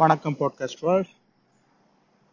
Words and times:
வணக்கம் 0.00 0.36
podcast 0.38 0.80
world 0.80 1.08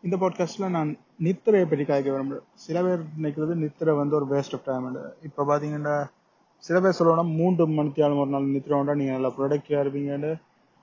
இந்த 0.02 0.16
பாட்காஸ்ட்ல 0.16 0.70
நான் 0.70 0.98
நித்திரையை 1.24 1.66
பற்றி 1.66 1.86
காய்க்க 1.86 2.12
விரும்புகிறேன் 2.12 2.48
சில 2.54 2.82
பேர் 2.82 3.00
நினைக்கிறது 3.22 3.54
நித்திரை 3.54 3.96
வந்து 3.96 4.16
ஒரு 4.16 4.26
வேஸ்ட் 4.26 4.54
ஆஃப் 4.54 4.64
டைம் 4.66 4.96
இப்போ 5.24 5.44
பார்த்தீங்கன்னா 5.44 6.06
சில 6.58 6.80
பேர் 6.80 6.96
சொல்லணும்னா 7.00 7.36
மூன்று 7.36 7.68
மணித்தியாலும் 7.68 8.20
ஒரு 8.20 8.30
நாள் 8.30 8.44
நித்திரை 8.44 8.78
வேண்டாம் 8.78 8.96
நீங்கள் 8.96 9.14
நல்லா 9.14 9.34
ப்ரொடக்டிவாக 9.38 9.84
இருப்பீங்கன்னு 9.84 10.42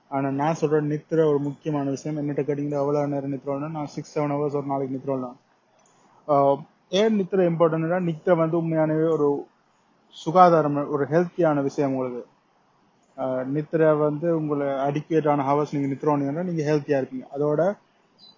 ஆனால் 0.09 0.33
நான் 0.33 0.53
சொல்கிற 0.53 0.81
நித்திரை 0.81 1.27
ஒரு 1.27 1.39
முக்கியமான 1.39 1.89
விஷயம். 1.89 2.17
என்னட்ட 2.17 2.31
கேட்டிங்கன்னா 2.31 2.81
எவ்வளோ 2.83 3.05
நேரம் 3.05 3.29
நித்திரை 3.29 3.55
வேணும் 3.55 3.71
நான் 3.71 3.87
சிக்ஸ் 3.87 4.19
செவன் 4.19 4.33
ஹவர்ஸ் 4.33 4.55
ஒரு 4.55 4.65
நாளைக்கு 4.65 4.95
நித்திரை 4.95 5.17
வேணும் 5.17 6.65
ஏன் 6.89 7.15
நித்திரை 7.15 7.47
இம்பார்ட்டன்ட்னா 7.47 8.01
நித்திரை 8.01 8.37
வந்து 8.37 8.57
உண்மையானவே 8.57 9.11
ஒரு 9.11 9.47
சுகாதாரம் 10.09 10.89
ஒரு 10.89 11.05
ஹெல்த்தியான 11.05 11.61
விஷயம் 11.61 11.93
உங்களுக்கு. 11.93 12.34
நித்திரை 13.55 13.89
வந்து 14.05 14.27
உங்களை 14.39 14.67
அடிக்கேட்டான 14.87 15.43
ஹவர்ஸ் 15.49 15.73
நீங்க 15.75 15.89
நித்திரோனீங்கன்னா 15.91 16.43
நீங்க 16.49 16.63
ஹெல்த்தியா 16.69 16.97
இருப்பீங்க. 17.01 17.25
அதோட 17.35 17.61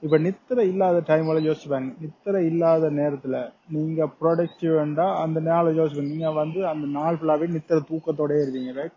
இப்ப 0.03 0.15
நித்திரை 0.25 0.63
இல்லாத 0.71 0.97
டைமில் 1.09 1.47
யோசிச்சு 1.47 1.69
பாருங்க. 1.71 1.93
நித்திரை 2.03 2.41
இல்லாத 2.51 2.89
நேரத்துல 2.99 3.37
நீங்க 3.75 4.07
ப்ரொடக்டிவ்ண்டா 4.19 5.07
அந்த 5.23 5.39
நாளை 5.49 5.69
யோசிப்பீங்க 5.79 6.13
நீங்க 6.15 6.31
வந்து 6.41 6.59
அந்த 6.73 6.85
நாள் 6.97 7.17
ஃபுல்லாவே 7.19 7.47
நித்திரை 7.55 7.81
தூக்கத்தோடய 7.91 8.43
இருப்பீங்க 8.45 8.73
ரைட் 8.79 8.95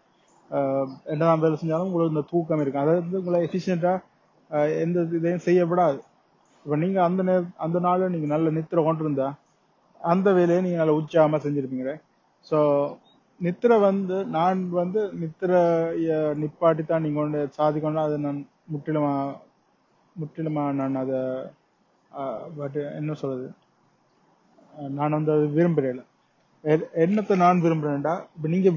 என்னதான் 1.13 1.43
வேலை 1.45 1.57
செஞ்சாலும் 1.61 1.89
உங்களுக்கு 1.89 2.15
இந்த 2.15 2.25
தூக்கம் 2.33 2.63
இருக்கும். 2.63 2.85
அதாவது 2.85 3.19
உங்களை 3.23 3.41
எஃபிஷியண்டா 3.49 3.93
எந்த 4.85 5.01
இதையும் 5.19 5.45
செய்யப்படாது. 5.49 5.99
இப்ப 6.65 6.77
நீங்க 6.85 6.99
அந்த 7.09 7.21
நேர 7.29 7.43
அந்த 7.65 7.79
நாள்ல 7.87 8.09
நீங்க 8.15 8.27
நல்ல 8.35 8.51
நித்திரை 8.57 8.83
கொண்டு 8.87 9.05
இருந்தா 9.05 9.29
அந்த 10.01 10.29
வேலையை 10.39 10.61
நீங்க 10.65 10.79
நல்ல 10.81 10.93
உச்சாம 11.01 11.41
செஞ்சிருப்பீங்க 11.45 11.95
ஸோ 12.47 12.59
நித்திர 13.41 13.73
வந்து 13.89 14.17
நான் 14.37 14.61
வந்து 14.81 15.01
நித்திரைய 15.21 16.17
நிப்பாட்டி 16.41 16.83
தான் 16.85 17.05
நீங்க 17.05 17.19
கொண்டு 17.21 17.41
சாதிக்கணும் 17.59 18.05
அதை 18.07 18.17
நான் 18.27 18.41
முற்றிலுமா 18.73 19.13
முற்றிலுமா 20.17 20.65
நான் 20.81 21.01
அதை 21.03 21.21
பட் 22.59 22.79
என்ன 22.99 23.15
சொல்றது? 23.21 23.47
நான் 24.99 25.17
வந்து 25.19 25.33
அது 25.37 25.47
விரும்புறேன் 25.59 26.01
என்னத்தை 27.05 27.35
நான் 27.45 27.63
விரும்புறேன்டா? 27.65 28.15
இப்ப 28.37 28.49
நீங்க 28.55 28.71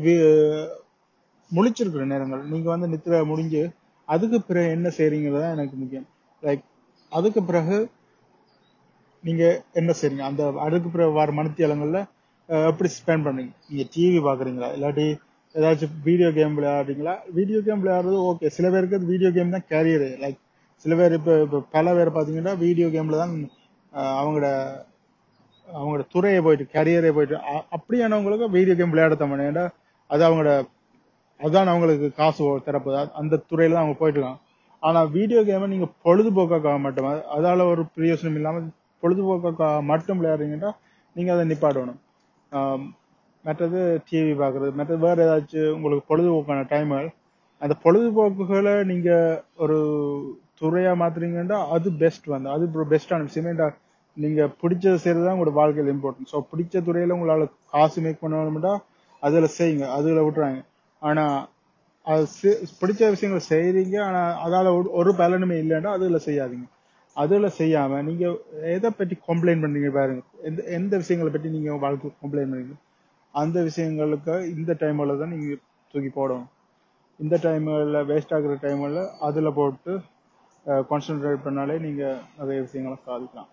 முழிச்சிருக்கிற 1.52 2.04
நேரங்கள் 2.14 2.44
நீங்க 2.52 2.68
வந்து 2.74 2.88
நித்திரை 2.94 3.18
முடிஞ்சு 3.32 3.64
அதுக்கு 4.08 4.38
பிறகு 4.48 4.70
என்ன 4.78 4.88
செய்றீங்கிறது 4.98 5.42
தான் 5.44 5.56
எனக்கு 5.58 5.76
முக்கியம். 5.82 6.08
லைக் 6.44 6.64
அதுக்கு 7.12 7.42
பிறகு 7.50 7.78
நீங்க 9.24 9.44
என்ன 9.80 9.92
செய்றீங்க? 10.00 10.24
அந்த 10.30 10.44
அதுக்கு 10.68 10.90
பிறகு 10.96 11.18
வர 11.20 11.32
மனத்தியலங்கள்ல 11.40 12.00
எப்படி 12.50 12.90
ஸ்பெண்ட் 12.96 13.26
பண்றீங்க 13.28 13.54
நீங்க 13.70 13.84
டிவி 13.94 14.20
பாக்குறீங்களா 14.26 14.70
இல்லாட்டி 14.76 15.06
ஏதாச்சும் 15.56 15.98
வீடியோ 16.06 16.30
கேம் 16.32 16.56
விளையாடுறீங்களா? 16.58 17.14
வீடியோ 17.38 17.60
கேம் 17.60 17.82
விளையாடுறது 17.84 18.18
ஓகே 18.30 18.48
சில 18.48 18.68
பேருக்கு 18.72 18.98
அது 19.00 19.12
வீடியோ 19.12 19.30
கேம் 19.32 19.56
தான் 19.56 19.66
கேரியர் 19.70 20.06
லைக் 20.24 20.40
சில 20.86 20.94
பேர் 20.96 21.16
இப்போ 21.18 21.34
இப்போ 21.44 21.60
பல 21.76 21.94
பேர் 21.94 22.10
பார்த்தீங்கன்னா 22.16 22.54
வீடியோ 22.64 22.88
கேம்ல 22.96 23.18
தான் 23.18 23.34
அவங்களோட 24.18 24.48
அவங்களோட 25.68 26.04
துறையை 26.14 26.40
போயிட்டு 26.42 26.66
கேரியரே 26.74 27.12
போயிட்டு 27.12 27.36
அப்படியானவங்களுக்கு 27.78 28.48
வீடியோ 28.58 28.76
கேம் 28.80 28.94
விளையாட 28.94 29.16
தான் 29.16 29.46
ஏன்னா 29.46 29.66
அது 30.10 30.24
அவங்களோட 30.28 30.54
அதான் 31.40 31.72
அவங்களுக்கு 31.72 32.08
காசு 32.18 32.44
திறப்பு. 32.68 32.90
அந்த 33.22 33.40
துறையில 33.50 33.76
தான் 33.76 33.84
அவங்க 33.84 33.98
போயிட்டு 34.00 34.20
இருக்காங்க 34.20 35.02
வீடியோ 35.18 35.42
கேமை 35.50 35.68
நீங்கள் 35.68 35.94
பொழுதுபோக்காக 36.06 36.74
மட்டும் 36.86 37.08
அதால 37.36 37.66
ஒரு 37.74 37.84
பிரயோசனம் 37.96 38.38
இல்லாமல் 38.40 38.68
பொழுதுபோக்காக 39.04 39.70
மட்டும் 39.92 40.20
விளையாடுறீங்கன்னா 40.20 40.72
நீங்கள் 41.16 41.36
அதை 41.36 41.46
நிப்பாடணும் 41.52 42.00
மற்றது 43.46 43.80
டிவி 44.08 44.34
பார்க்குறது 44.42 44.72
மற்றது 44.80 45.00
வேற 45.06 45.18
ஏதாச்சும் 45.26 45.74
உங்களுக்கு 45.76 46.10
பொழுதுபோக்கான 46.12 46.66
டைம்கள் 46.70 47.08
அந்த 47.62 47.74
பொழுதுபோக்குகளை 47.84 48.76
நீங்க 48.84 49.10
ஒரு 49.64 49.78
துறையா 50.62 50.92
மாத்துறீங்கன்னா 51.02 51.60
அது 51.76 51.88
பெஸ்ட் 52.02 52.28
வந்து 52.34 52.50
அது 52.50 52.64
பெஸ்டான 52.92 53.26
விஷயமே. 53.30 53.54
நீங்க 54.18 54.42
பிடிச்சதை 54.62 54.98
செய்கிறது 55.04 55.26
தான் 55.26 55.36
உங்களோட 55.36 55.54
வாழ்க்கையில் 55.60 55.92
இம்பார்ட்டன்ட் 55.94 56.32
ஸோ 56.34 56.40
பிடிச்ச 56.52 56.82
துறையில 56.88 57.16
உங்களால 57.18 57.46
காசு 57.74 58.02
மேக் 58.02 58.24
பண்ணணும்டா 58.24 58.74
அதுல 59.24 59.48
செய்யுங்க 59.58 59.86
அதுல 59.98 60.24
விட்டுறாங்க. 60.26 60.60
ஆனா 61.02 61.24
அது 62.06 62.52
பிடிச்ச 62.82 63.10
விஷயங்களை 63.10 63.42
செய்யறீங்க 63.50 63.98
ஆனா 64.08 64.22
அதால 64.46 64.74
ஒரு 65.00 65.12
பலனுமே 65.22 65.58
இல்லைன்னா 65.64 65.92
அதுல 65.98 66.20
செய்யாதீங்க. 66.28 66.66
அதுல 67.22 67.48
செய்யாம 67.58 68.02
நீங்க 68.08 68.26
எதை 68.76 68.90
பற்றி 69.00 69.16
கம்ப்ளைண்ட் 69.28 69.64
பண்றீங்க 69.64 69.90
பாருங்க. 69.98 70.22
எந்த 70.50 70.62
எந்த 70.78 70.94
விஷயங்களை 71.02 71.32
பற்றி 71.34 71.50
நீங்க 71.56 71.74
வாழ்க்கை 71.84 72.10
கம்ப்ளைண்ட் 72.24 72.52
பண்றீங்க? 72.52 72.78
அந்த 73.42 73.58
விஷயங்களுக்கு 73.70 74.34
இந்த 74.56 74.72
டைம்ல 74.82 75.18
தான் 75.22 75.34
நீங்க 75.36 75.56
தூக்கி 75.94 76.12
போடணும். 76.20 76.50
இந்த 77.20 77.36
டைம்ல 77.46 78.00
வேஸ்ட் 78.12 78.34
ஆகுற 78.38 78.56
டைம்ல 78.66 79.02
அதுல 79.28 79.50
போட்டு 79.60 79.94
கான்சென்ட்ரேட் 80.90 81.46
பண்ணாலே 81.46 81.76
நீங்க 81.86 82.04
நிறைய 82.40 82.60
விஷயங்களை 82.66 82.98
சாதிக்கலாம். 83.08 83.50